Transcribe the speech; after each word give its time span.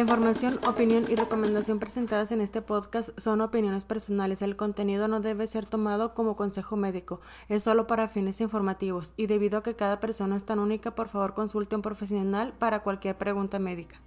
La 0.00 0.04
información, 0.04 0.58
opinión 0.66 1.04
y 1.10 1.14
recomendación 1.14 1.78
presentadas 1.78 2.32
en 2.32 2.40
este 2.40 2.62
podcast 2.62 3.10
son 3.20 3.42
opiniones 3.42 3.84
personales. 3.84 4.40
El 4.40 4.56
contenido 4.56 5.08
no 5.08 5.20
debe 5.20 5.46
ser 5.46 5.66
tomado 5.66 6.14
como 6.14 6.36
consejo 6.36 6.74
médico, 6.74 7.20
es 7.50 7.64
solo 7.64 7.86
para 7.86 8.08
fines 8.08 8.40
informativos 8.40 9.12
y 9.18 9.26
debido 9.26 9.58
a 9.58 9.62
que 9.62 9.76
cada 9.76 10.00
persona 10.00 10.36
es 10.36 10.44
tan 10.46 10.58
única, 10.58 10.94
por 10.94 11.08
favor 11.08 11.34
consulte 11.34 11.74
a 11.74 11.76
un 11.76 11.82
profesional 11.82 12.54
para 12.54 12.82
cualquier 12.82 13.18
pregunta 13.18 13.58
médica. 13.58 14.00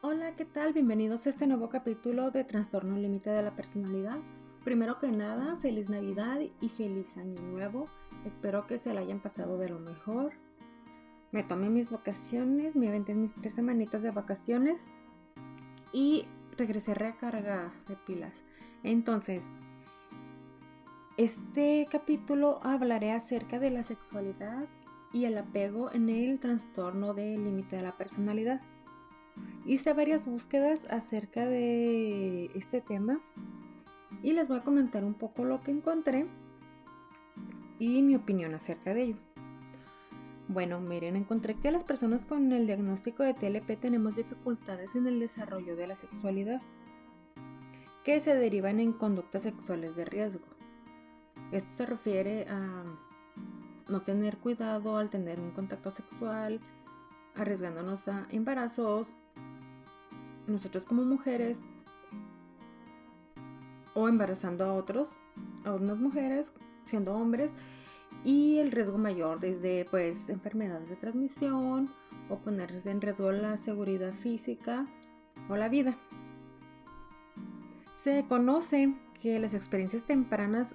Hola, 0.00 0.34
¿qué 0.34 0.46
tal? 0.46 0.72
Bienvenidos 0.72 1.26
a 1.26 1.28
este 1.28 1.46
nuevo 1.46 1.68
capítulo 1.68 2.30
de 2.30 2.42
Trastorno 2.42 2.96
Límite 2.96 3.28
de 3.28 3.42
la 3.42 3.50
Personalidad. 3.50 4.16
Primero 4.64 4.98
que 4.98 5.12
nada, 5.12 5.56
feliz 5.56 5.90
Navidad 5.90 6.40
y 6.62 6.68
feliz 6.70 7.18
Año 7.18 7.38
Nuevo. 7.52 7.86
Espero 8.24 8.66
que 8.66 8.78
se 8.78 8.94
la 8.94 9.02
hayan 9.02 9.20
pasado 9.20 9.58
de 9.58 9.68
lo 9.68 9.78
mejor. 9.78 10.32
Me 11.32 11.42
tomé 11.42 11.70
mis 11.70 11.90
vacaciones, 11.90 12.74
me 12.74 12.88
aventé 12.88 13.14
mis 13.14 13.34
tres 13.34 13.54
semanitas 13.54 14.02
de 14.02 14.10
vacaciones 14.10 14.88
y 15.92 16.24
regresé 16.56 16.94
recargada 16.94 17.72
de 17.86 17.96
pilas. 17.96 18.42
Entonces, 18.82 19.50
este 21.16 21.86
capítulo 21.90 22.60
hablaré 22.62 23.12
acerca 23.12 23.58
de 23.58 23.70
la 23.70 23.84
sexualidad 23.84 24.64
y 25.12 25.24
el 25.24 25.38
apego 25.38 25.92
en 25.92 26.08
el 26.08 26.40
trastorno 26.40 27.14
del 27.14 27.44
límite 27.44 27.76
de 27.76 27.82
la 27.82 27.96
personalidad. 27.96 28.60
Hice 29.66 29.92
varias 29.92 30.26
búsquedas 30.26 30.86
acerca 30.90 31.46
de 31.46 32.46
este 32.54 32.80
tema 32.80 33.20
y 34.22 34.32
les 34.32 34.48
voy 34.48 34.58
a 34.58 34.64
comentar 34.64 35.04
un 35.04 35.14
poco 35.14 35.44
lo 35.44 35.60
que 35.60 35.70
encontré 35.70 36.26
y 37.78 38.02
mi 38.02 38.16
opinión 38.16 38.54
acerca 38.54 38.94
de 38.94 39.02
ello. 39.02 39.29
Bueno, 40.52 40.80
miren, 40.80 41.14
encontré 41.14 41.54
que 41.54 41.70
las 41.70 41.84
personas 41.84 42.26
con 42.26 42.50
el 42.50 42.66
diagnóstico 42.66 43.22
de 43.22 43.34
TLP 43.34 43.80
tenemos 43.80 44.16
dificultades 44.16 44.96
en 44.96 45.06
el 45.06 45.20
desarrollo 45.20 45.76
de 45.76 45.86
la 45.86 45.94
sexualidad, 45.94 46.60
que 48.02 48.20
se 48.20 48.34
derivan 48.34 48.80
en 48.80 48.92
conductas 48.92 49.44
sexuales 49.44 49.94
de 49.94 50.06
riesgo. 50.06 50.44
Esto 51.52 51.70
se 51.76 51.86
refiere 51.86 52.48
a 52.48 52.82
no 53.86 54.00
tener 54.00 54.38
cuidado 54.38 54.96
al 54.96 55.08
tener 55.08 55.38
un 55.38 55.52
contacto 55.52 55.92
sexual, 55.92 56.58
arriesgándonos 57.36 58.08
a 58.08 58.26
embarazos, 58.30 59.06
nosotros 60.48 60.84
como 60.84 61.04
mujeres 61.04 61.60
o 63.94 64.08
embarazando 64.08 64.64
a 64.64 64.74
otros, 64.74 65.10
a 65.64 65.74
unas 65.74 65.98
mujeres, 65.98 66.52
siendo 66.86 67.14
hombres, 67.14 67.54
y 68.24 68.58
el 68.58 68.70
riesgo 68.70 68.98
mayor 68.98 69.40
desde 69.40 69.86
pues 69.90 70.28
enfermedades 70.28 70.90
de 70.90 70.96
transmisión 70.96 71.90
o 72.28 72.36
ponerse 72.38 72.90
en 72.90 73.00
riesgo 73.00 73.32
la 73.32 73.56
seguridad 73.58 74.12
física 74.12 74.86
o 75.48 75.56
la 75.56 75.68
vida. 75.68 75.96
Se 77.94 78.24
conoce 78.28 78.94
que 79.20 79.38
las 79.38 79.54
experiencias 79.54 80.04
tempranas 80.04 80.74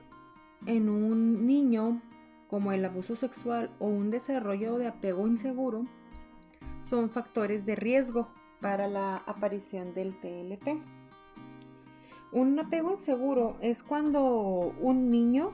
en 0.66 0.90
un 0.90 1.48
niño 1.48 2.02
como 2.48 2.72
el 2.72 2.86
abuso 2.86 3.16
sexual 3.16 3.72
o 3.80 3.88
un 3.88 4.12
desarrollo 4.12 4.78
de 4.78 4.88
apego 4.88 5.28
inseguro 5.28 5.86
son 6.84 7.10
factores 7.10 7.66
de 7.66 7.76
riesgo 7.76 8.30
para 8.62 8.88
la 8.88 9.18
aparición 9.18 9.94
del 9.94 10.16
TLP. 10.20 10.80
Un 12.32 12.60
apego 12.60 12.92
inseguro 12.92 13.58
es 13.62 13.82
cuando 13.82 14.74
un 14.82 15.10
niño 15.10 15.52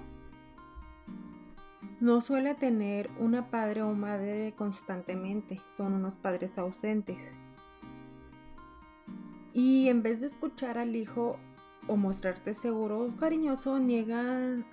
no 2.02 2.20
suele 2.20 2.56
tener 2.56 3.10
una 3.20 3.52
padre 3.52 3.84
o 3.84 3.94
madre 3.94 4.54
constantemente, 4.58 5.62
son 5.78 5.94
unos 5.94 6.16
padres 6.16 6.58
ausentes. 6.58 7.20
Y 9.54 9.88
en 9.88 10.02
vez 10.02 10.20
de 10.20 10.28
escuchar 10.28 10.80
al 10.80 10.96
hijo 10.96 11.38
o 11.88 11.98
mostrarte 11.98 12.56
seguro 12.56 13.02
o 13.02 13.16
cariñoso, 13.18 13.78
niegan 13.78 14.66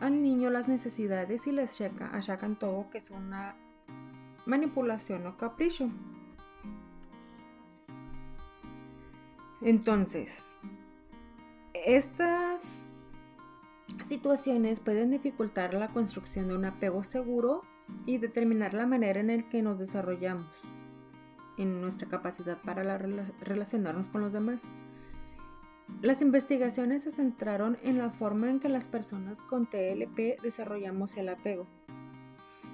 al 0.00 0.22
niño 0.22 0.50
las 0.50 0.66
necesidades 0.66 1.46
y 1.46 1.52
les 1.52 1.80
achacan 1.80 2.58
todo 2.58 2.90
que 2.90 2.98
es 2.98 3.10
una 3.10 3.54
manipulación 4.44 5.24
o 5.28 5.36
capricho. 5.36 5.88
Entonces, 9.60 10.58
estas 11.84 12.91
situaciones 14.04 14.80
pueden 14.80 15.10
dificultar 15.10 15.74
la 15.74 15.88
construcción 15.88 16.48
de 16.48 16.54
un 16.54 16.64
apego 16.64 17.04
seguro 17.04 17.62
y 18.06 18.18
determinar 18.18 18.74
la 18.74 18.86
manera 18.86 19.20
en 19.20 19.28
la 19.28 19.42
que 19.50 19.62
nos 19.62 19.78
desarrollamos 19.78 20.46
en 21.58 21.80
nuestra 21.80 22.08
capacidad 22.08 22.60
para 22.62 22.98
relacionarnos 23.40 24.08
con 24.08 24.22
los 24.22 24.32
demás. 24.32 24.62
Las 26.00 26.22
investigaciones 26.22 27.02
se 27.02 27.12
centraron 27.12 27.76
en 27.82 27.98
la 27.98 28.10
forma 28.10 28.50
en 28.50 28.60
que 28.60 28.68
las 28.68 28.88
personas 28.88 29.40
con 29.40 29.66
TLP 29.66 30.40
desarrollamos 30.42 31.16
el 31.16 31.28
apego, 31.28 31.66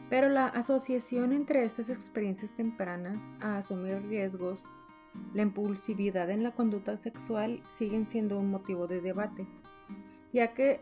pero 0.09 0.29
la 0.29 0.47
asociación 0.47 1.33
entre 1.33 1.65
estas 1.65 1.91
experiencias 1.91 2.53
tempranas 2.53 3.19
a 3.41 3.59
asumir 3.59 4.01
riesgos 4.09 4.65
la 5.35 5.43
impulsividad 5.43 6.31
en 6.31 6.43
la 6.43 6.53
conducta 6.53 6.97
sexual 6.97 7.63
siguen 7.71 8.07
siendo 8.07 8.39
un 8.39 8.51
motivo 8.51 8.87
de 8.87 9.01
debate, 9.01 9.47
ya 10.33 10.55
que 10.55 10.81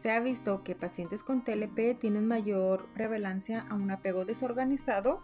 se 0.00 0.12
ha 0.12 0.20
visto 0.20 0.62
que 0.62 0.76
pacientes 0.76 1.24
con 1.24 1.42
TLP 1.42 1.98
tienen 1.98 2.28
mayor 2.28 2.86
prevalencia 2.94 3.66
a 3.68 3.74
un 3.74 3.90
apego 3.90 4.24
desorganizado 4.24 5.22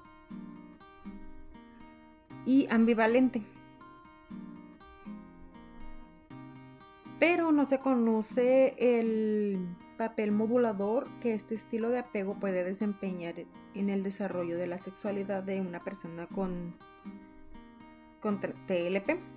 y 2.45 2.67
ambivalente. 2.71 3.43
Pero 7.21 7.53
no 7.53 7.67
se 7.67 7.79
conoce 7.79 8.75
el 8.79 9.77
papel 9.97 10.33
modulador 10.33 11.06
que 11.23 11.35
este 11.35 11.55
estilo 11.55 11.91
de 11.91 12.01
apego 12.01 12.35
puede 12.35 12.65
desempeñar 12.65 13.35
en 13.75 13.91
el 13.91 14.03
desarrollo 14.03 14.59
de 14.59 14.67
la 14.67 14.79
sexualidad 14.79 15.45
de 15.45 15.61
una 15.61 15.79
persona 15.81 16.27
con 16.27 16.75
contra 18.21 18.53
TLP. 18.67 19.34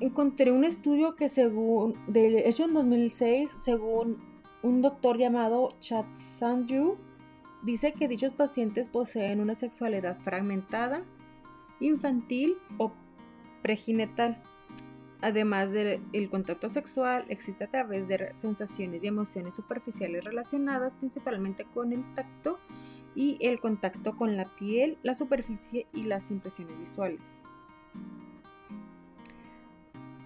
Encontré 0.00 0.52
un 0.52 0.62
estudio 0.62 1.16
que 1.16 1.28
según, 1.28 1.94
de 2.06 2.48
hecho 2.48 2.66
en 2.66 2.74
2006, 2.74 3.50
según 3.60 4.18
un 4.62 4.80
doctor 4.80 5.18
llamado 5.18 5.74
Chad 5.80 6.04
Sanju, 6.12 6.96
dice 7.64 7.92
que 7.92 8.06
dichos 8.06 8.32
pacientes 8.32 8.88
poseen 8.88 9.40
una 9.40 9.56
sexualidad 9.56 10.16
fragmentada, 10.16 11.02
infantil 11.80 12.58
o 12.78 12.92
preginetal. 13.62 14.40
Además 15.20 15.72
del 15.72 16.30
contacto 16.30 16.70
sexual, 16.70 17.24
existe 17.28 17.64
a 17.64 17.68
través 17.68 18.06
de 18.06 18.36
sensaciones 18.36 19.02
y 19.02 19.08
emociones 19.08 19.56
superficiales 19.56 20.22
relacionadas 20.22 20.94
principalmente 20.94 21.64
con 21.74 21.92
el 21.92 22.04
tacto 22.14 22.60
y 23.16 23.36
el 23.40 23.58
contacto 23.58 24.14
con 24.14 24.36
la 24.36 24.44
piel, 24.54 24.96
la 25.02 25.16
superficie 25.16 25.88
y 25.92 26.04
las 26.04 26.30
impresiones 26.30 26.78
visuales. 26.78 27.40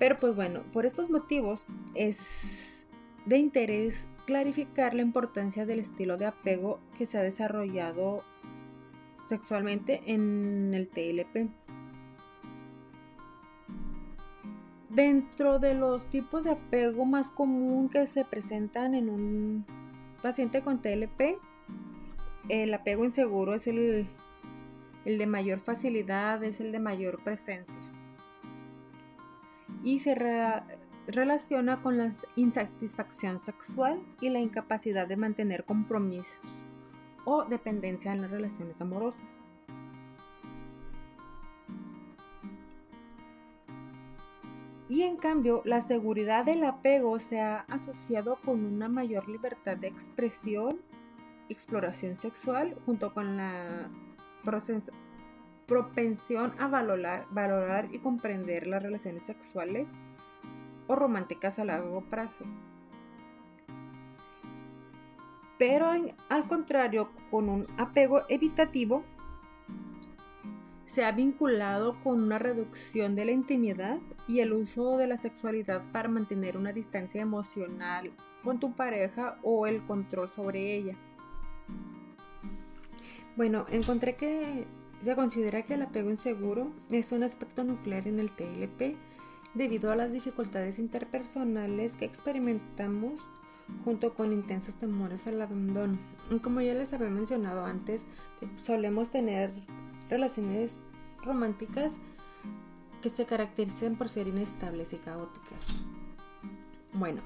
Pero 0.02 0.18
pues 0.18 0.34
bueno, 0.34 0.62
por 0.72 0.84
estos 0.84 1.10
motivos 1.10 1.64
es 1.94 2.86
de 3.24 3.38
interés 3.38 4.08
clarificar 4.26 4.94
la 4.94 5.02
importancia 5.02 5.64
del 5.64 5.78
estilo 5.78 6.16
de 6.16 6.26
apego 6.26 6.80
que 6.98 7.06
se 7.06 7.18
ha 7.18 7.22
desarrollado 7.22 8.24
sexualmente 9.28 10.02
en 10.06 10.74
el 10.74 10.88
TLP. 10.88 11.52
Dentro 14.90 15.60
de 15.60 15.74
los 15.74 16.08
tipos 16.08 16.42
de 16.42 16.50
apego 16.50 17.04
más 17.04 17.30
común 17.30 17.88
que 17.88 18.08
se 18.08 18.24
presentan 18.24 18.96
en 18.96 19.08
un 19.08 19.64
paciente 20.20 20.62
con 20.62 20.82
TLP 20.82 21.38
el 22.48 22.74
apego 22.74 23.04
inseguro 23.04 23.54
es 23.54 23.68
el, 23.68 24.08
de 25.04 25.26
mayor 25.28 25.60
facilidad, 25.60 26.42
es 26.42 26.60
el 26.60 26.72
de 26.72 26.80
mayor 26.80 27.22
presencia. 27.22 27.91
Y 29.82 29.98
se 29.98 30.14
relaciona 31.06 31.82
con 31.82 31.98
la 31.98 32.12
insatisfacción 32.36 33.40
sexual 33.40 34.00
y 34.20 34.28
la 34.28 34.40
incapacidad 34.40 35.06
de 35.06 35.16
mantener 35.16 35.64
compromisos 35.64 36.38
o 37.24 37.44
dependencia 37.44 38.12
en 38.12 38.22
las 38.22 38.30
relaciones 38.30 38.80
amorosas. 38.80 39.42
Y 44.88 45.02
en 45.02 45.16
cambio, 45.16 45.62
la 45.64 45.80
seguridad 45.80 46.44
del 46.44 46.64
apego 46.64 47.18
se 47.18 47.40
ha 47.40 47.60
asociado 47.60 48.38
con 48.44 48.64
una 48.64 48.88
mayor 48.88 49.28
libertad 49.28 49.76
de 49.76 49.88
expresión 49.88 50.80
exploración 51.48 52.18
sexual 52.18 52.76
junto 52.86 53.12
con 53.12 53.36
la 53.36 53.88
propensión 55.66 56.52
a 56.58 56.68
valorar, 56.68 57.26
valorar 57.30 57.88
y 57.92 57.98
comprender 57.98 58.66
las 58.66 58.82
relaciones 58.82 59.22
sexuales 59.22 59.88
o 60.86 60.94
románticas 60.96 61.58
a 61.58 61.64
largo 61.64 62.02
plazo. 62.02 62.44
pero 65.62 65.92
al 66.28 66.48
contrario, 66.48 67.10
con 67.30 67.48
un 67.48 67.68
apego 67.78 68.22
evitativo, 68.28 69.04
se 70.86 71.04
ha 71.04 71.12
vinculado 71.12 71.94
con 72.02 72.20
una 72.20 72.40
reducción 72.40 73.14
de 73.14 73.26
la 73.26 73.30
intimidad 73.30 73.98
y 74.26 74.40
el 74.40 74.54
uso 74.54 74.96
de 74.96 75.06
la 75.06 75.18
sexualidad 75.18 75.80
para 75.92 76.08
mantener 76.08 76.56
una 76.56 76.72
distancia 76.72 77.22
emocional 77.22 78.10
con 78.42 78.58
tu 78.58 78.72
pareja 78.74 79.38
o 79.44 79.68
el 79.68 79.80
control 79.86 80.28
sobre 80.28 80.74
ella. 80.74 80.96
Bueno, 83.36 83.64
encontré 83.70 84.16
que 84.16 84.66
se 85.04 85.16
considera 85.16 85.62
que 85.62 85.74
el 85.74 85.82
apego 85.82 86.10
inseguro 86.10 86.70
es 86.90 87.12
un 87.12 87.22
aspecto 87.22 87.64
nuclear 87.64 88.06
en 88.06 88.20
el 88.20 88.30
TLP 88.30 88.96
debido 89.54 89.90
a 89.90 89.96
las 89.96 90.12
dificultades 90.12 90.78
interpersonales 90.78 91.94
que 91.94 92.04
experimentamos 92.04 93.20
junto 93.84 94.14
con 94.14 94.32
intensos 94.32 94.74
temores 94.76 95.26
al 95.26 95.40
abandono. 95.40 95.98
Como 96.42 96.60
ya 96.60 96.74
les 96.74 96.92
había 96.92 97.10
mencionado 97.10 97.64
antes, 97.64 98.06
solemos 98.56 99.10
tener 99.10 99.52
relaciones 100.08 100.80
románticas 101.22 101.98
que 103.02 103.08
se 103.08 103.26
caracterizan 103.26 103.96
por 103.96 104.08
ser 104.08 104.28
inestables 104.28 104.92
y 104.92 104.96
caóticas. 104.96 105.82
Bueno, 106.92 107.20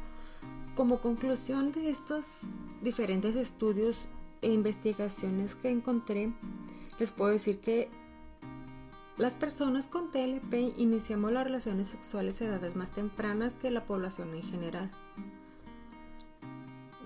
como 0.74 1.00
conclusión 1.00 1.72
de 1.72 1.90
estos 1.90 2.42
diferentes 2.82 3.36
estudios 3.36 4.08
e 4.42 4.52
investigaciones 4.52 5.54
que 5.54 5.70
encontré, 5.70 6.32
les 6.98 7.12
puedo 7.12 7.30
decir 7.30 7.60
que 7.60 7.90
las 9.16 9.34
personas 9.34 9.86
con 9.86 10.10
TLP 10.10 10.76
iniciamos 10.76 11.32
las 11.32 11.44
relaciones 11.44 11.88
sexuales 11.88 12.40
a 12.42 12.46
edades 12.46 12.76
más 12.76 12.90
tempranas 12.90 13.56
que 13.56 13.70
la 13.70 13.84
población 13.84 14.34
en 14.34 14.42
general, 14.42 14.90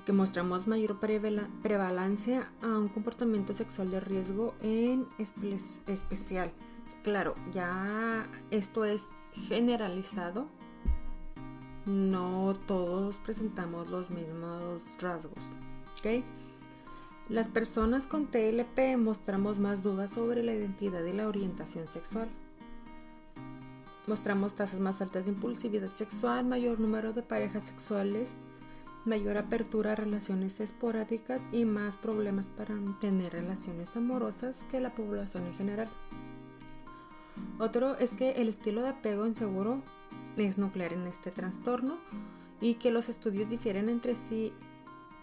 que 0.04 0.12
mostramos 0.12 0.66
mayor 0.66 0.98
prevalencia 0.98 2.50
a 2.62 2.66
un 2.66 2.88
comportamiento 2.88 3.54
sexual 3.54 3.90
de 3.90 4.00
riesgo 4.00 4.54
en 4.60 5.06
especial. 5.18 6.52
Claro, 7.04 7.34
ya 7.54 8.26
esto 8.50 8.84
es 8.84 9.08
generalizado, 9.32 10.48
no 11.86 12.54
todos 12.66 13.18
presentamos 13.18 13.88
los 13.88 14.10
mismos 14.10 14.82
rasgos. 15.00 15.38
¿ok?, 15.98 16.24
las 17.30 17.48
personas 17.48 18.08
con 18.08 18.26
TLP 18.26 18.98
mostramos 18.98 19.60
más 19.60 19.84
dudas 19.84 20.10
sobre 20.10 20.42
la 20.42 20.52
identidad 20.52 21.04
y 21.04 21.12
la 21.12 21.28
orientación 21.28 21.88
sexual. 21.88 22.28
Mostramos 24.08 24.56
tasas 24.56 24.80
más 24.80 25.00
altas 25.00 25.26
de 25.26 25.32
impulsividad 25.32 25.90
sexual, 25.90 26.44
mayor 26.44 26.80
número 26.80 27.12
de 27.12 27.22
parejas 27.22 27.62
sexuales, 27.62 28.36
mayor 29.04 29.36
apertura 29.36 29.92
a 29.92 29.94
relaciones 29.94 30.58
esporádicas 30.58 31.46
y 31.52 31.64
más 31.64 31.96
problemas 31.96 32.48
para 32.48 32.74
tener 33.00 33.32
relaciones 33.32 33.96
amorosas 33.96 34.64
que 34.68 34.80
la 34.80 34.90
población 34.90 35.46
en 35.46 35.54
general. 35.54 35.88
Otro 37.60 37.96
es 37.98 38.10
que 38.10 38.32
el 38.32 38.48
estilo 38.48 38.82
de 38.82 38.88
apego 38.88 39.24
inseguro 39.24 39.80
es 40.36 40.58
nuclear 40.58 40.94
en 40.94 41.06
este 41.06 41.30
trastorno 41.30 41.96
y 42.60 42.74
que 42.74 42.90
los 42.90 43.08
estudios 43.08 43.48
difieren 43.48 43.88
entre 43.88 44.16
sí 44.16 44.52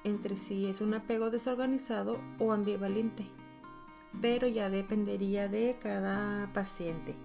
entre 0.08 0.38
si 0.38 0.66
es 0.66 0.82
un 0.82 0.94
apego 0.94 1.30
desorganizado 1.30 2.18
o 2.40 2.52
ambivalente, 2.52 3.26
pero 4.22 4.48
ya 4.48 4.70
dependería 4.70 5.48
de 5.48 5.78
cada 5.82 6.52
paciente. 6.54 7.16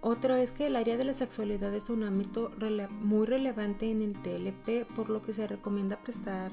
Otro 0.00 0.36
es 0.36 0.52
que 0.52 0.68
el 0.68 0.76
área 0.76 0.96
de 0.96 1.04
la 1.04 1.14
sexualidad 1.14 1.74
es 1.74 1.90
un 1.90 2.02
ámbito 2.02 2.52
muy 3.02 3.26
relevante 3.26 3.90
en 3.90 4.00
el 4.02 4.14
TLP, 4.14 4.86
por 4.94 5.10
lo 5.10 5.22
que 5.22 5.32
se 5.32 5.46
recomienda 5.46 5.96
prestar 5.96 6.52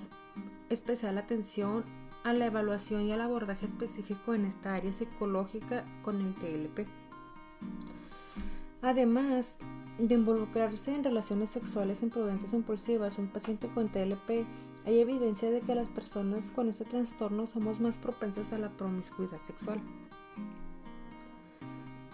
especial 0.69 1.17
atención 1.17 1.83
a 2.23 2.33
la 2.33 2.47
evaluación 2.47 3.03
y 3.03 3.11
al 3.11 3.21
abordaje 3.21 3.67
específico 3.67 4.33
en 4.33 4.45
esta 4.45 4.73
área 4.73 4.91
psicológica 4.91 5.85
con 6.01 6.19
el 6.21 6.33
TLP. 6.33 6.87
Además, 8.81 9.57
de 9.97 10.15
involucrarse 10.15 10.93
en 10.93 11.03
relaciones 11.03 11.49
sexuales 11.49 12.03
imprudentes 12.03 12.53
o 12.53 12.57
impulsivas, 12.57 13.17
un 13.17 13.27
paciente 13.27 13.67
con 13.67 13.87
TLP, 13.87 14.45
hay 14.85 14.99
evidencia 14.99 15.49
de 15.49 15.61
que 15.61 15.73
las 15.73 15.87
personas 15.87 16.51
con 16.51 16.69
este 16.69 16.85
trastorno 16.85 17.47
somos 17.47 17.79
más 17.79 17.97
propensas 17.97 18.53
a 18.53 18.59
la 18.59 18.69
promiscuidad 18.69 19.39
sexual. 19.41 19.79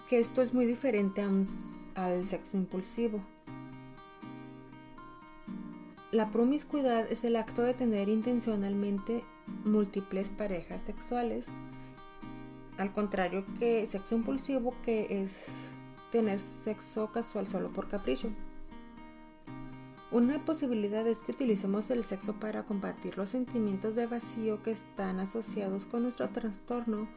Que 0.07 0.19
esto 0.19 0.41
es 0.41 0.53
muy 0.53 0.65
diferente 0.65 1.25
al 1.95 2.25
sexo 2.25 2.57
impulsivo. 2.57 3.21
La 6.11 6.29
promiscuidad 6.29 7.09
es 7.09 7.23
el 7.23 7.35
acto 7.35 7.61
de 7.61 7.73
tener 7.73 8.09
intencionalmente 8.09 9.23
múltiples 9.63 10.29
parejas 10.29 10.81
sexuales, 10.81 11.47
al 12.77 12.91
contrario 12.93 13.45
que 13.59 13.87
sexo 13.87 14.15
impulsivo 14.15 14.73
que 14.83 15.23
es 15.23 15.71
tener 16.11 16.39
sexo 16.39 17.11
casual 17.11 17.47
solo 17.47 17.71
por 17.71 17.87
capricho. 17.87 18.29
Una 20.11 20.43
posibilidad 20.43 21.07
es 21.07 21.19
que 21.19 21.31
utilicemos 21.31 21.89
el 21.89 22.03
sexo 22.03 22.33
para 22.33 22.63
combatir 22.63 23.17
los 23.17 23.29
sentimientos 23.29 23.95
de 23.95 24.07
vacío 24.07 24.61
que 24.61 24.71
están 24.71 25.21
asociados 25.21 25.85
con 25.85 26.03
nuestro 26.03 26.27
trastorno 26.27 27.07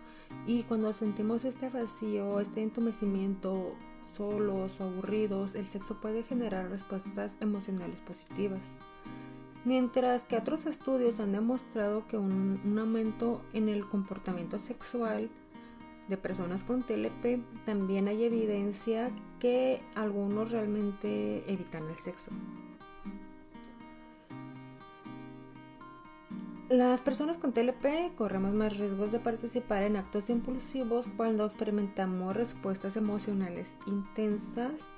y 0.46 0.62
cuando 0.62 0.92
sentimos 0.92 1.44
este 1.44 1.70
vacío, 1.70 2.38
este 2.38 2.62
entumecimiento, 2.62 3.74
solos 4.16 4.80
o 4.80 4.84
aburridos, 4.84 5.56
el 5.56 5.66
sexo 5.66 6.00
puede 6.00 6.22
generar 6.22 6.70
respuestas 6.70 7.36
emocionales 7.40 8.00
positivas. 8.00 8.60
Mientras 9.64 10.22
que 10.22 10.36
otros 10.36 10.66
estudios 10.66 11.18
han 11.18 11.32
demostrado 11.32 12.06
que 12.06 12.16
un, 12.16 12.60
un 12.64 12.78
aumento 12.78 13.42
en 13.54 13.68
el 13.68 13.88
comportamiento 13.88 14.60
sexual 14.60 15.30
de 16.08 16.16
personas 16.16 16.64
con 16.64 16.82
TLP, 16.82 17.40
también 17.64 18.08
hay 18.08 18.24
evidencia 18.24 19.10
que 19.40 19.80
algunos 19.94 20.50
realmente 20.50 21.44
evitan 21.50 21.88
el 21.88 21.98
sexo. 21.98 22.30
Las 26.70 27.02
personas 27.02 27.36
con 27.36 27.52
TLP 27.52 28.14
corremos 28.16 28.54
más 28.54 28.78
riesgos 28.78 29.12
de 29.12 29.20
participar 29.20 29.82
en 29.82 29.96
actos 29.96 30.30
impulsivos 30.30 31.06
cuando 31.16 31.44
experimentamos 31.44 32.34
respuestas 32.34 32.96
emocionales 32.96 33.76
intensas 33.86 34.90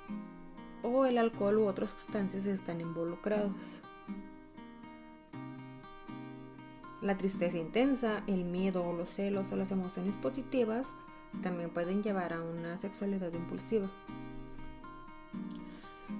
o 0.81 1.05
el 1.05 1.17
alcohol 1.17 1.57
u 1.57 1.65
otras 1.65 1.89
sustancias 1.91 2.45
están 2.45 2.79
involucrados. 2.79 3.51
La 7.07 7.15
tristeza 7.15 7.57
intensa, 7.57 8.21
el 8.27 8.43
miedo 8.43 8.91
los 8.91 9.07
celos 9.07 9.53
o 9.53 9.55
las 9.55 9.71
emociones 9.71 10.17
positivas 10.17 10.93
también 11.41 11.69
pueden 11.69 12.03
llevar 12.03 12.33
a 12.33 12.43
una 12.43 12.77
sexualidad 12.77 13.31
impulsiva. 13.31 13.89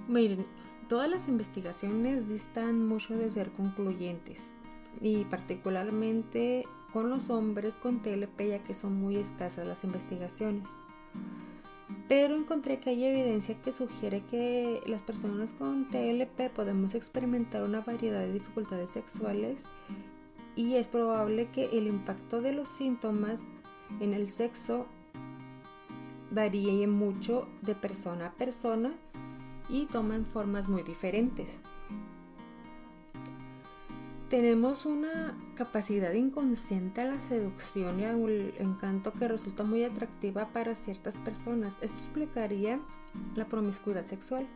Miren, 0.08 0.46
todas 0.88 1.10
las 1.10 1.28
investigaciones 1.28 2.30
distan 2.30 2.88
mucho 2.88 3.18
de 3.18 3.30
ser 3.30 3.50
concluyentes 3.50 4.52
y 5.02 5.24
particularmente 5.24 6.64
con 6.90 7.10
los 7.10 7.28
hombres 7.28 7.76
con 7.76 8.00
TLP 8.00 8.48
ya 8.48 8.62
que 8.62 8.72
son 8.72 8.94
muy 8.98 9.16
escasas 9.16 9.66
las 9.66 9.84
investigaciones. 9.84 10.70
Pero 12.08 12.34
encontré 12.34 12.80
que 12.80 12.88
hay 12.88 13.04
evidencia 13.04 13.60
que 13.60 13.72
sugiere 13.72 14.22
que 14.22 14.80
las 14.86 15.02
personas 15.02 15.52
con 15.52 15.86
TLP 15.88 16.50
podemos 16.54 16.94
experimentar 16.94 17.62
una 17.62 17.82
variedad 17.82 18.20
de 18.20 18.32
dificultades 18.32 18.88
sexuales 18.88 19.66
y 20.58 20.74
es 20.74 20.88
probable 20.88 21.46
que 21.52 21.66
el 21.66 21.86
impacto 21.86 22.40
de 22.40 22.52
los 22.52 22.68
síntomas 22.68 23.42
en 24.00 24.12
el 24.12 24.28
sexo 24.28 24.88
varíe 26.32 26.88
mucho 26.88 27.46
de 27.62 27.76
persona 27.76 28.26
a 28.26 28.32
persona 28.32 28.92
y 29.68 29.86
toman 29.86 30.26
formas 30.26 30.68
muy 30.68 30.82
diferentes. 30.82 31.60
Tenemos 34.28 34.84
una 34.84 35.38
capacidad 35.54 36.12
inconsciente 36.12 37.02
a 37.02 37.06
la 37.06 37.20
seducción 37.20 38.00
y 38.00 38.04
al 38.06 38.20
encanto 38.58 39.12
que 39.12 39.28
resulta 39.28 39.62
muy 39.62 39.84
atractiva 39.84 40.48
para 40.48 40.74
ciertas 40.74 41.18
personas. 41.18 41.76
Esto 41.82 41.98
explicaría 41.98 42.80
la 43.36 43.44
promiscuidad 43.44 44.04
sexual. 44.04 44.48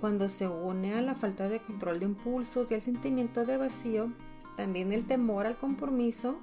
Cuando 0.00 0.28
se 0.28 0.46
une 0.46 0.94
a 0.94 1.02
la 1.02 1.16
falta 1.16 1.48
de 1.48 1.60
control 1.60 1.98
de 1.98 2.06
impulsos 2.06 2.70
y 2.70 2.74
al 2.74 2.80
sentimiento 2.80 3.44
de 3.44 3.56
vacío, 3.56 4.12
también 4.58 4.92
el 4.92 5.06
temor 5.06 5.46
al 5.46 5.56
compromiso, 5.56 6.40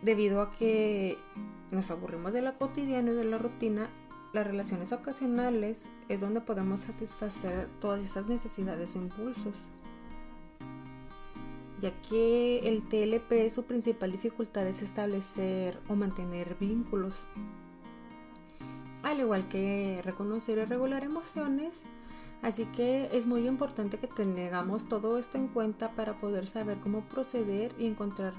debido 0.00 0.40
a 0.40 0.50
que 0.52 1.18
nos 1.70 1.90
aburrimos 1.90 2.32
de 2.32 2.40
la 2.40 2.54
cotidiana 2.54 3.10
y 3.10 3.14
de 3.14 3.24
la 3.24 3.36
rutina, 3.36 3.90
las 4.32 4.46
relaciones 4.46 4.90
ocasionales 4.92 5.90
es 6.08 6.22
donde 6.22 6.40
podemos 6.40 6.80
satisfacer 6.80 7.68
todas 7.78 8.02
esas 8.02 8.26
necesidades 8.26 8.96
o 8.96 9.00
impulsos. 9.00 9.52
Ya 11.82 11.92
que 12.08 12.60
el 12.60 12.84
TLP 12.84 13.50
su 13.50 13.64
principal 13.64 14.10
dificultad 14.10 14.66
es 14.66 14.80
establecer 14.80 15.78
o 15.88 15.94
mantener 15.94 16.56
vínculos. 16.58 17.26
Al 19.02 19.20
igual 19.20 19.46
que 19.48 20.00
reconocer 20.02 20.56
y 20.56 20.64
regular 20.64 21.04
emociones, 21.04 21.82
Así 22.42 22.66
que 22.66 23.08
es 23.12 23.26
muy 23.26 23.46
importante 23.46 23.98
que 23.98 24.06
tengamos 24.06 24.86
todo 24.88 25.18
esto 25.18 25.38
en 25.38 25.48
cuenta 25.48 25.92
para 25.92 26.12
poder 26.14 26.46
saber 26.46 26.78
cómo 26.78 27.00
proceder 27.02 27.74
y 27.78 27.86
encontrar 27.86 28.34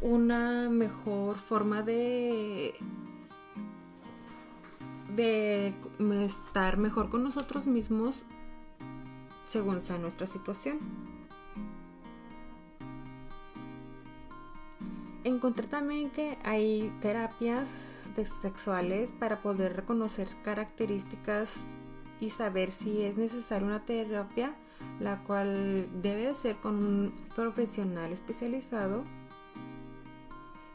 una 0.00 0.68
mejor 0.70 1.36
forma 1.36 1.82
de 1.82 2.74
de 5.16 5.72
estar 6.24 6.76
mejor 6.76 7.08
con 7.08 7.22
nosotros 7.22 7.66
mismos 7.66 8.24
según 9.44 9.82
sea 9.82 9.98
nuestra 9.98 10.26
situación. 10.26 10.78
Encontré 15.24 15.66
también 15.66 16.10
que 16.10 16.36
hay 16.44 16.92
terapias 17.00 18.08
sexuales 18.42 19.10
para 19.10 19.40
poder 19.40 19.74
reconocer 19.74 20.28
características 20.42 21.64
y 22.20 22.30
saber 22.30 22.70
si 22.70 23.02
es 23.02 23.16
necesaria 23.16 23.66
una 23.66 23.84
terapia, 23.84 24.54
la 25.00 25.22
cual 25.24 25.88
debe 26.02 26.34
ser 26.34 26.56
con 26.56 26.76
un 26.76 27.12
profesional 27.34 28.12
especializado 28.12 29.04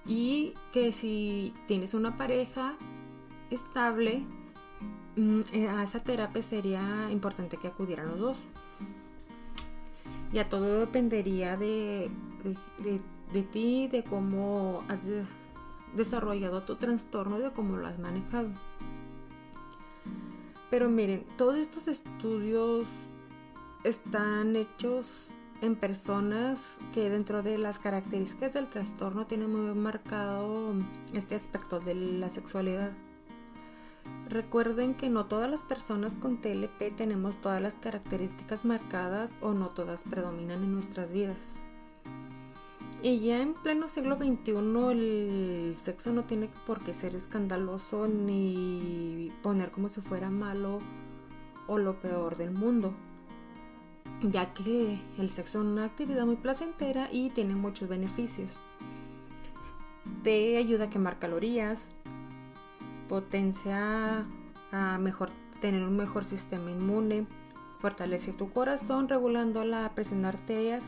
y 0.05 0.55
que 0.73 0.91
si 0.91 1.53
tienes 1.67 1.93
una 1.93 2.17
pareja 2.17 2.75
estable, 3.51 4.23
mm, 5.15 5.41
eh, 5.53 5.67
a 5.69 5.83
esa 5.83 6.01
terapia 6.03 6.41
sería 6.41 7.09
importante 7.11 7.57
que 7.57 7.67
acudieran 7.67 8.07
los 8.07 8.19
dos. 8.19 8.39
Ya 10.31 10.47
todo 10.47 10.79
dependería 10.79 11.57
de, 11.57 12.09
de, 13.33 13.43
ti, 13.43 13.87
de 13.87 14.03
cómo 14.03 14.83
has 14.87 15.05
desarrollado 15.95 16.63
tu 16.63 16.75
trastorno, 16.75 17.39
de 17.39 17.51
cómo 17.51 17.77
lo 17.77 17.87
has 17.87 17.99
manejado. 17.99 18.49
Pero 20.69 20.89
miren, 20.89 21.25
todos 21.37 21.57
estos 21.57 21.87
estudios 21.87 22.85
están 23.83 24.55
hechos 24.55 25.31
en 25.61 25.75
personas 25.75 26.79
que 26.93 27.09
dentro 27.09 27.43
de 27.43 27.57
las 27.57 27.79
características 27.79 28.53
del 28.53 28.67
trastorno 28.67 29.25
tienen 29.25 29.51
muy 29.51 29.73
marcado 29.75 30.73
este 31.13 31.35
aspecto 31.35 31.79
de 31.79 31.95
la 31.95 32.29
sexualidad. 32.29 32.91
Recuerden 34.29 34.93
que 34.93 35.09
no 35.09 35.25
todas 35.25 35.49
las 35.49 35.63
personas 35.63 36.15
con 36.15 36.39
TLP 36.39 36.95
tenemos 36.95 37.41
todas 37.41 37.61
las 37.61 37.75
características 37.75 38.63
marcadas 38.63 39.31
o 39.41 39.53
no 39.53 39.69
todas 39.69 40.03
predominan 40.03 40.63
en 40.63 40.71
nuestras 40.71 41.11
vidas. 41.11 41.55
Y 43.01 43.19
ya 43.21 43.41
en 43.41 43.53
pleno 43.53 43.87
siglo 43.87 44.17
XXI 44.17 44.51
el 44.91 45.77
sexo 45.79 46.11
no 46.11 46.23
tiene 46.23 46.49
por 46.65 46.83
qué 46.83 46.93
ser 46.93 47.15
escandaloso 47.15 48.09
ni 48.09 49.31
poner 49.41 49.71
como 49.71 49.87
si 49.87 50.01
fuera 50.01 50.29
malo 50.29 50.79
o 51.67 51.77
lo 51.77 51.93
peor 52.01 52.35
del 52.35 52.51
mundo, 52.51 52.93
ya 54.21 54.53
que 54.53 54.99
el 55.17 55.29
sexo 55.29 55.59
es 55.59 55.65
una 55.65 55.85
actividad 55.85 56.25
muy 56.25 56.35
placentera 56.35 57.07
y 57.09 57.29
tiene 57.29 57.55
muchos 57.55 57.87
beneficios. 57.87 58.51
Te 60.23 60.57
ayuda 60.57 60.85
a 60.85 60.89
quemar 60.89 61.19
calorías, 61.19 61.89
potencia 63.07 64.25
a 64.73 64.97
mejor, 64.97 65.29
tener 65.61 65.83
un 65.83 65.95
mejor 65.95 66.25
sistema 66.25 66.69
inmune, 66.69 67.27
fortalece 67.77 68.33
tu 68.33 68.49
corazón 68.49 69.07
regulando 69.07 69.63
la 69.63 69.89
presión 69.95 70.25
arterial, 70.25 70.81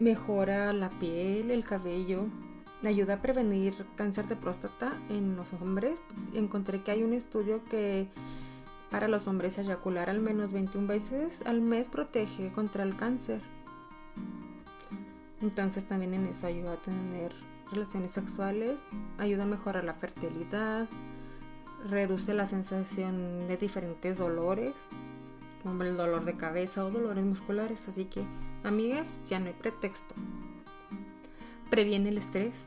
mejora 0.00 0.72
la 0.72 0.90
piel, 0.90 1.50
el 1.50 1.64
cabello, 1.64 2.26
ayuda 2.84 3.14
a 3.14 3.22
prevenir 3.22 3.74
cáncer 3.96 4.26
de 4.26 4.36
próstata 4.36 4.92
en 5.08 5.36
los 5.36 5.52
hombres. 5.60 6.00
Encontré 6.34 6.82
que 6.82 6.90
hay 6.90 7.02
un 7.02 7.12
estudio 7.12 7.62
que 7.64 8.08
para 8.90 9.06
los 9.06 9.28
hombres 9.28 9.58
eyacular 9.58 10.10
al 10.10 10.20
menos 10.20 10.52
21 10.52 10.86
veces 10.86 11.42
al 11.46 11.60
mes 11.60 11.88
protege 11.88 12.50
contra 12.52 12.82
el 12.82 12.96
cáncer. 12.96 13.40
Entonces 15.40 15.84
también 15.84 16.14
en 16.14 16.26
eso 16.26 16.46
ayuda 16.46 16.72
a 16.72 16.82
tener 16.82 17.32
relaciones 17.70 18.12
sexuales, 18.12 18.80
ayuda 19.18 19.44
a 19.44 19.46
mejorar 19.46 19.84
la 19.84 19.94
fertilidad, 19.94 20.88
reduce 21.88 22.34
la 22.34 22.46
sensación 22.46 23.48
de 23.48 23.56
diferentes 23.56 24.18
dolores, 24.18 24.74
como 25.62 25.82
el 25.84 25.96
dolor 25.96 26.24
de 26.24 26.36
cabeza 26.36 26.84
o 26.84 26.90
dolores 26.90 27.24
musculares. 27.24 27.88
Así 27.88 28.06
que, 28.06 28.24
amigas, 28.64 29.20
ya 29.24 29.40
no 29.40 29.46
hay 29.46 29.52
pretexto. 29.52 30.14
Previene 31.70 32.10
el 32.10 32.18
estrés. 32.18 32.66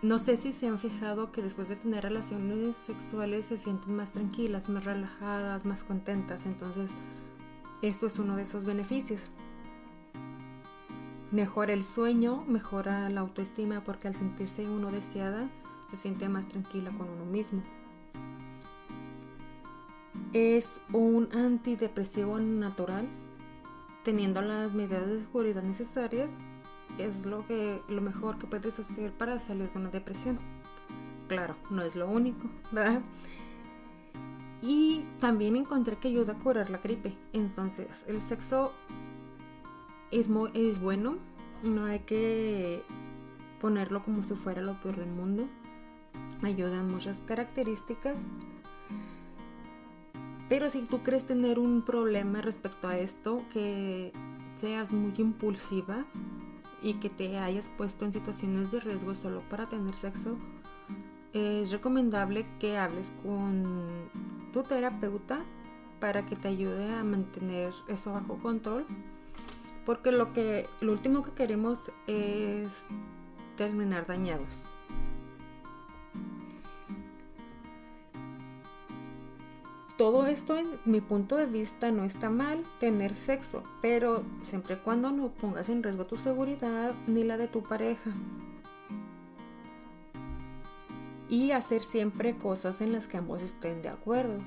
No 0.00 0.18
sé 0.18 0.36
si 0.36 0.52
se 0.52 0.68
han 0.68 0.78
fijado 0.78 1.32
que 1.32 1.42
después 1.42 1.68
de 1.68 1.76
tener 1.76 2.04
relaciones 2.04 2.76
sexuales 2.76 3.46
se 3.46 3.58
sienten 3.58 3.96
más 3.96 4.12
tranquilas, 4.12 4.68
más 4.68 4.84
relajadas, 4.84 5.64
más 5.64 5.82
contentas. 5.82 6.46
Entonces, 6.46 6.92
esto 7.82 8.06
es 8.06 8.18
uno 8.18 8.36
de 8.36 8.42
esos 8.42 8.64
beneficios. 8.64 9.30
Mejora 11.30 11.72
el 11.72 11.84
sueño, 11.84 12.44
mejora 12.46 13.10
la 13.10 13.20
autoestima 13.20 13.82
porque 13.84 14.08
al 14.08 14.14
sentirse 14.14 14.66
uno 14.68 14.90
deseada 14.90 15.50
se 15.90 15.96
siente 15.96 16.28
más 16.28 16.48
tranquila 16.48 16.90
con 16.90 17.08
uno 17.08 17.24
mismo. 17.26 17.62
Es 20.32 20.80
un 20.92 21.28
antidepresivo 21.32 22.38
natural, 22.38 23.06
teniendo 24.08 24.40
las 24.40 24.72
medidas 24.72 25.06
de 25.06 25.20
seguridad 25.20 25.62
necesarias, 25.62 26.30
es 26.96 27.26
lo 27.26 27.46
que 27.46 27.82
lo 27.90 28.00
mejor 28.00 28.38
que 28.38 28.46
puedes 28.46 28.78
hacer 28.78 29.12
para 29.12 29.38
salir 29.38 29.68
de 29.68 29.78
una 29.78 29.90
depresión. 29.90 30.38
Claro, 31.28 31.54
no 31.68 31.82
es 31.82 31.94
lo 31.94 32.08
único, 32.08 32.48
¿verdad? 32.72 33.02
Y 34.62 35.04
también 35.20 35.56
encontré 35.56 35.96
que 35.96 36.08
ayuda 36.08 36.32
a 36.32 36.38
curar 36.38 36.70
la 36.70 36.78
gripe. 36.78 37.12
Entonces, 37.34 38.06
el 38.06 38.22
sexo 38.22 38.72
es, 40.10 40.30
es 40.54 40.80
bueno, 40.80 41.18
no 41.62 41.84
hay 41.84 41.98
que 41.98 42.82
ponerlo 43.60 44.02
como 44.02 44.22
si 44.22 44.34
fuera 44.36 44.62
lo 44.62 44.80
peor 44.80 44.96
del 44.96 45.10
mundo. 45.10 45.50
Ayudan 46.42 46.90
muchas 46.90 47.20
características. 47.20 48.16
Pero 50.48 50.70
si 50.70 50.82
tú 50.82 51.02
crees 51.02 51.26
tener 51.26 51.58
un 51.58 51.82
problema 51.82 52.40
respecto 52.40 52.88
a 52.88 52.96
esto, 52.96 53.42
que 53.52 54.12
seas 54.56 54.92
muy 54.92 55.12
impulsiva 55.18 56.04
y 56.82 56.94
que 56.94 57.10
te 57.10 57.38
hayas 57.38 57.68
puesto 57.68 58.04
en 58.04 58.12
situaciones 58.12 58.72
de 58.72 58.80
riesgo 58.80 59.14
solo 59.14 59.42
para 59.50 59.66
tener 59.66 59.94
sexo, 59.94 60.36
es 61.32 61.70
recomendable 61.70 62.46
que 62.58 62.78
hables 62.78 63.10
con 63.22 64.10
tu 64.52 64.62
terapeuta 64.62 65.44
para 66.00 66.24
que 66.24 66.36
te 66.36 66.48
ayude 66.48 66.94
a 66.94 67.04
mantener 67.04 67.72
eso 67.88 68.12
bajo 68.12 68.38
control 68.38 68.86
porque 69.88 70.12
lo 70.12 70.34
que 70.34 70.68
lo 70.82 70.92
último 70.92 71.22
que 71.22 71.30
queremos 71.30 71.90
es 72.06 72.88
terminar 73.56 74.06
dañados. 74.06 74.67
Todo 79.98 80.28
esto 80.28 80.56
en 80.56 80.78
mi 80.84 81.00
punto 81.00 81.34
de 81.34 81.46
vista 81.46 81.90
no 81.90 82.04
está 82.04 82.30
mal 82.30 82.64
tener 82.78 83.16
sexo, 83.16 83.64
pero 83.82 84.22
siempre 84.44 84.76
y 84.76 84.78
cuando 84.78 85.10
no 85.10 85.30
pongas 85.30 85.68
en 85.70 85.82
riesgo 85.82 86.06
tu 86.06 86.14
seguridad 86.14 86.94
ni 87.08 87.24
la 87.24 87.36
de 87.36 87.48
tu 87.48 87.64
pareja. 87.64 88.12
Y 91.28 91.50
hacer 91.50 91.82
siempre 91.82 92.38
cosas 92.38 92.80
en 92.80 92.92
las 92.92 93.08
que 93.08 93.16
ambos 93.16 93.42
estén 93.42 93.82
de 93.82 93.88
acuerdo. 93.88 94.38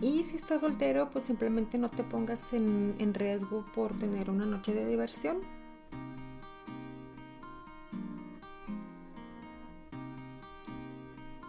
Y 0.00 0.22
si 0.22 0.36
estás 0.36 0.62
soltero, 0.62 1.10
pues 1.10 1.26
simplemente 1.26 1.76
no 1.76 1.90
te 1.90 2.02
pongas 2.02 2.54
en, 2.54 3.12
riesgo 3.12 3.62
por 3.74 3.94
tener 3.94 4.30
una 4.30 4.46
noche 4.46 4.72
de 4.72 4.86
diversión. 4.86 5.36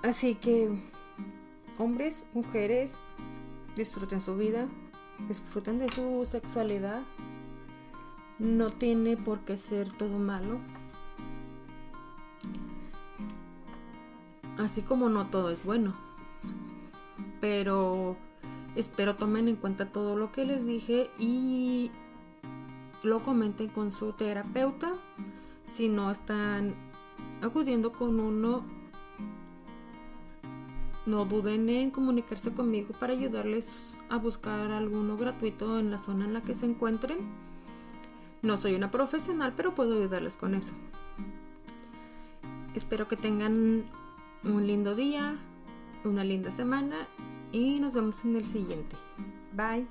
Así 0.04 0.36
que, 0.36 0.97
hombres, 1.78 2.26
mujeres, 2.34 2.98
disfruten 3.76 4.22
su 4.22 4.38
vida, 4.38 4.68
disfruten 5.28 5.80
de 5.80 5.90
su 5.90 6.26
sexualidad. 6.26 7.02
No 8.40 8.70
tiene 8.70 9.18
por 9.18 9.40
qué 9.42 9.58
ser 9.58 9.92
todo 9.92 10.20
malo. 10.20 10.60
Así 14.58 14.82
como 14.82 15.10
no 15.10 15.28
todo 15.28 15.50
es 15.50 15.64
bueno. 15.64 15.96
Pero 17.42 18.18
Espero 18.78 19.16
tomen 19.16 19.48
en 19.48 19.56
cuenta 19.56 19.88
todo 19.88 20.16
lo 20.16 20.32
que 20.32 20.46
les 20.46 20.68
dije 20.68 21.10
y 21.18 21.90
lo 23.02 23.24
comenten 23.24 23.70
con 23.70 23.92
su 23.92 24.14
terapeuta. 24.14 24.94
Si 25.66 25.90
no 25.90 26.12
están 26.12 26.76
acudiendo 27.42 27.92
con 27.92 28.20
uno, 28.20 28.64
no 31.08 31.26
duden 31.26 31.70
en 31.70 31.90
comunicarse 31.90 32.54
conmigo 32.54 32.94
para 33.00 33.14
ayudarles 33.14 33.96
a 34.10 34.18
buscar 34.18 34.72
alguno 34.72 35.18
gratuito 35.18 35.80
en 35.80 35.90
la 35.90 36.00
zona 36.00 36.26
en 36.26 36.34
la 36.34 36.42
que 36.42 36.54
se 36.54 36.66
encuentren. 36.66 37.18
No 38.42 38.58
soy 38.58 38.76
una 38.76 38.92
profesional, 38.92 39.54
pero 39.56 39.74
puedo 39.74 39.98
ayudarles 39.98 40.38
con 40.38 40.54
eso. 40.54 40.74
Espero 42.76 43.08
que 43.08 43.16
tengan 43.16 43.86
un 44.44 44.68
lindo 44.68 44.96
día, 44.96 45.36
una 46.04 46.24
linda 46.24 46.52
semana 46.52 47.08
y 47.52 47.80
nos 47.80 47.94
vemos 47.94 48.24
en 48.26 48.36
el 48.36 48.46
siguiente. 48.46 48.96
Bye. 49.54 49.88